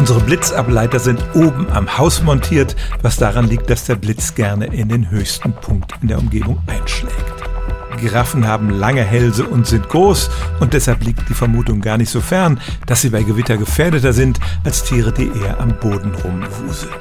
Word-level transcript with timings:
Unsere 0.00 0.20
Blitzableiter 0.20 0.98
sind 0.98 1.22
oben 1.34 1.70
am 1.70 1.98
Haus 1.98 2.22
montiert, 2.22 2.74
was 3.02 3.18
daran 3.18 3.46
liegt, 3.46 3.68
dass 3.68 3.84
der 3.84 3.96
Blitz 3.96 4.34
gerne 4.34 4.64
in 4.64 4.88
den 4.88 5.10
höchsten 5.10 5.52
Punkt 5.52 5.92
in 6.00 6.08
der 6.08 6.18
Umgebung 6.18 6.58
einschlägt. 6.68 7.14
Giraffen 8.00 8.46
haben 8.46 8.70
lange 8.70 9.04
Hälse 9.04 9.44
und 9.44 9.66
sind 9.66 9.90
groß 9.90 10.30
und 10.58 10.72
deshalb 10.72 11.04
liegt 11.04 11.28
die 11.28 11.34
Vermutung 11.34 11.82
gar 11.82 11.98
nicht 11.98 12.08
so 12.08 12.22
fern, 12.22 12.58
dass 12.86 13.02
sie 13.02 13.10
bei 13.10 13.22
Gewitter 13.22 13.58
gefährdeter 13.58 14.14
sind 14.14 14.40
als 14.64 14.84
Tiere, 14.84 15.12
die 15.12 15.30
eher 15.38 15.60
am 15.60 15.78
Boden 15.78 16.14
rumwuseln. 16.14 16.94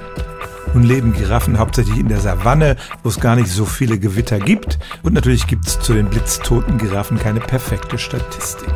Nun 0.73 0.83
leben 0.83 1.13
Giraffen 1.13 1.57
hauptsächlich 1.57 1.99
in 1.99 2.09
der 2.09 2.19
Savanne, 2.19 2.75
wo 3.01 3.07
es 3.07 3.21
gar 3.21 3.37
nicht 3.37 3.49
so 3.49 3.63
viele 3.63 3.97
Gewitter 3.97 4.39
gibt 4.39 4.77
und 5.03 5.13
natürlich 5.13 5.47
gibt 5.47 5.67
es 5.67 5.79
zu 5.79 5.93
den 5.93 6.09
blitztoten 6.09 6.77
Giraffen 6.77 7.17
keine 7.17 7.39
perfekte 7.39 7.97
Statistik. 7.97 8.67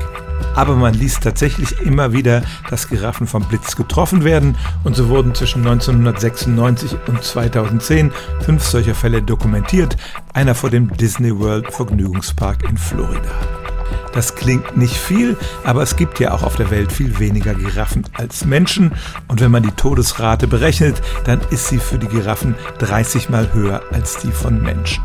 Aber 0.55 0.75
man 0.75 0.93
liest 0.93 1.23
tatsächlich 1.23 1.79
immer 1.81 2.13
wieder, 2.13 2.43
dass 2.69 2.89
Giraffen 2.89 3.27
vom 3.27 3.43
Blitz 3.43 3.75
getroffen 3.75 4.23
werden 4.23 4.55
und 4.83 4.95
so 4.95 5.09
wurden 5.09 5.35
zwischen 5.35 5.59
1996 5.59 6.97
und 7.07 7.23
2010 7.23 8.11
fünf 8.41 8.63
solcher 8.63 8.95
Fälle 8.95 9.21
dokumentiert, 9.21 9.97
einer 10.33 10.55
vor 10.55 10.69
dem 10.69 10.95
Disney 10.97 11.37
World 11.37 11.73
Vergnügungspark 11.73 12.63
in 12.69 12.77
Florida. 12.77 13.31
Das 14.13 14.35
klingt 14.35 14.77
nicht 14.77 14.95
viel, 14.95 15.35
aber 15.63 15.81
es 15.81 15.95
gibt 15.95 16.19
ja 16.19 16.33
auch 16.33 16.43
auf 16.43 16.55
der 16.55 16.69
Welt 16.69 16.91
viel 16.91 17.17
weniger 17.17 17.55
Giraffen 17.55 18.03
als 18.13 18.45
Menschen. 18.45 18.93
Und 19.27 19.41
wenn 19.41 19.49
man 19.49 19.63
die 19.63 19.71
Todesrate 19.71 20.47
berechnet, 20.47 21.01
dann 21.25 21.41
ist 21.49 21.67
sie 21.67 21.79
für 21.79 21.97
die 21.97 22.07
Giraffen 22.07 22.55
30 22.77 23.29
mal 23.29 23.51
höher 23.53 23.81
als 23.91 24.17
die 24.17 24.31
von 24.31 24.61
Menschen. 24.61 25.03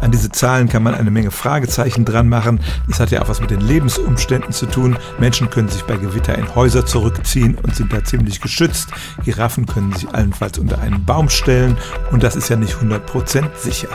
An 0.00 0.10
diese 0.10 0.30
Zahlen 0.30 0.68
kann 0.68 0.82
man 0.82 0.94
eine 0.94 1.10
Menge 1.10 1.30
Fragezeichen 1.30 2.04
dran 2.04 2.28
machen. 2.28 2.60
Das 2.88 3.00
hat 3.00 3.10
ja 3.10 3.22
auch 3.22 3.28
was 3.28 3.40
mit 3.40 3.50
den 3.50 3.60
Lebensumständen 3.60 4.52
zu 4.52 4.66
tun. 4.66 4.96
Menschen 5.18 5.50
können 5.50 5.68
sich 5.68 5.84
bei 5.84 5.96
Gewitter 5.96 6.36
in 6.38 6.54
Häuser 6.54 6.86
zurückziehen 6.86 7.56
und 7.62 7.76
sind 7.76 7.92
da 7.92 8.02
ziemlich 8.02 8.40
geschützt. 8.40 8.90
Giraffen 9.24 9.66
können 9.66 9.92
sich 9.92 10.08
allenfalls 10.08 10.58
unter 10.58 10.78
einen 10.78 11.04
Baum 11.04 11.28
stellen 11.28 11.76
und 12.10 12.22
das 12.22 12.36
ist 12.36 12.48
ja 12.48 12.56
nicht 12.56 12.76
100% 12.76 13.44
sicher. 13.56 13.88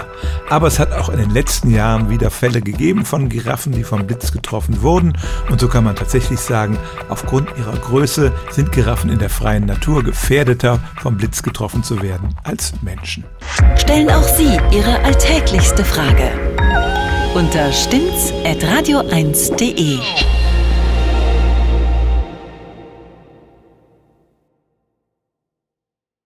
Aber 0.50 0.68
es 0.68 0.80
hat 0.80 0.92
auch 0.92 1.10
in 1.10 1.18
den 1.18 1.32
letzten 1.32 1.72
Jahren 1.72 2.10
wieder 2.10 2.30
Fälle 2.30 2.62
gegeben 2.62 3.06
von 3.06 3.30
Giraffen, 3.30 3.72
die 3.72 3.84
vom 3.84 4.06
Blitz 4.06 4.32
getroffen 4.32 4.82
wurden 4.82 5.18
und 5.50 5.60
so 5.60 5.68
kann 5.68 5.84
man 5.84 5.96
tatsächlich 5.96 6.40
sagen, 6.40 6.78
aufgrund 7.10 7.50
ihrer 7.58 7.76
Größe 7.78 8.32
sind 8.52 8.72
Giraffen 8.72 9.10
in 9.10 9.20
der 9.20 9.30
freien 9.30 9.66
Natur 9.66 10.04
gefährdeter 10.04 10.80
vom 11.02 11.18
Blitz 11.18 11.42
getroffen 11.42 11.84
zu 11.84 12.02
werden 12.02 12.36
als 12.44 12.74
Menschen. 12.82 13.24
Stellen 13.78 14.10
auch 14.10 14.24
Sie 14.24 14.60
Ihre 14.72 15.00
alltäglichste 15.04 15.84
Frage 15.84 15.95
unter 17.36 17.72
stimmt's 17.72 18.32
at 18.44 18.58
radio1.de. 18.58 20.35